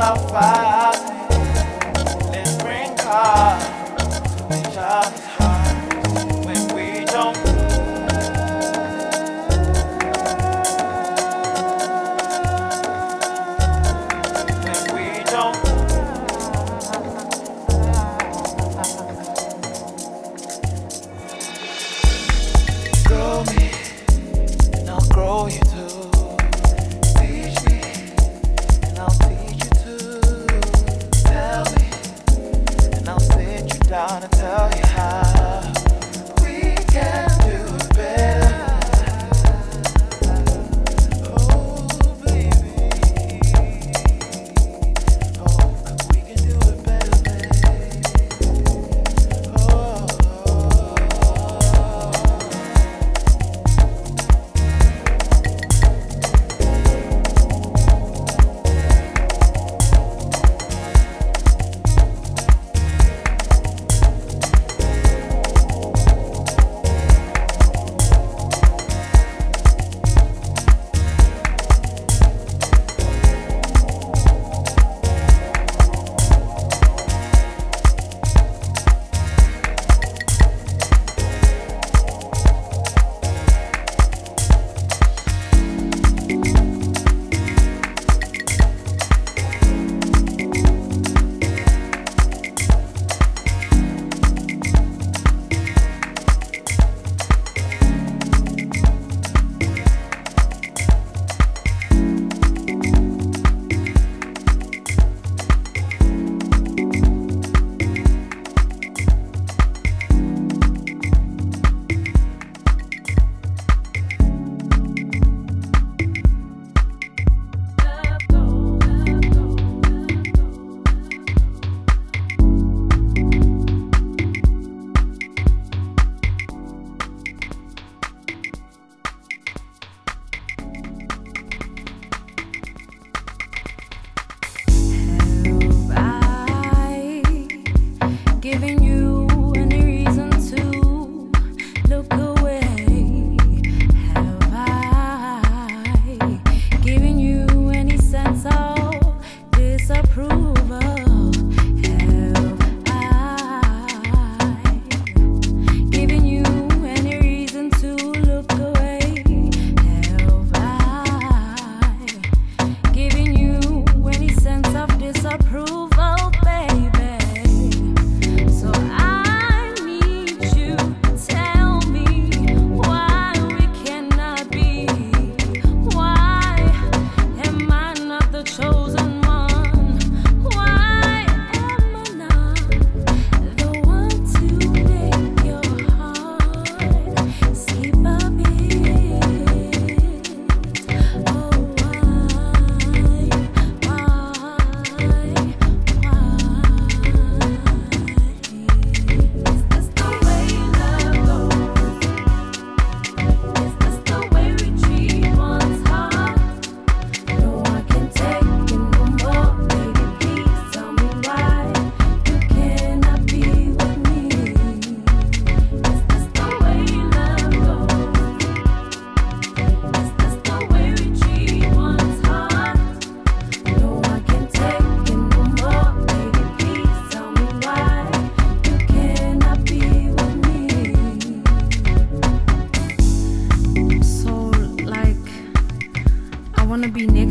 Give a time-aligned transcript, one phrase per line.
[0.00, 0.69] safado.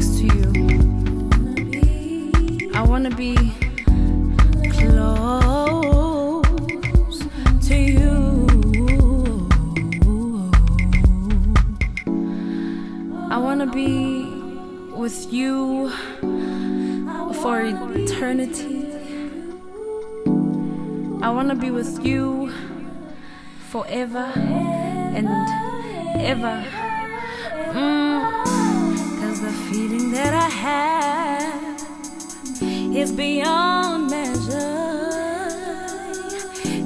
[0.09, 0.49] next to you.
[2.73, 3.35] I wanna be
[4.71, 5.99] close
[7.67, 8.47] to you.
[13.29, 14.25] I wanna be
[14.95, 15.91] with you
[17.41, 18.87] for eternity.
[21.21, 22.51] I wanna be with you
[23.69, 25.27] forever and
[26.21, 26.65] ever.
[27.73, 28.08] Mm
[29.79, 31.81] feeling that I have
[32.93, 34.59] is beyond measure.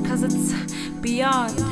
[0.07, 0.53] Cause it's
[1.01, 1.62] beyond